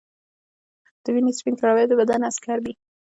[1.03, 2.73] د وینې سپین کرویات د بدن عسکر دي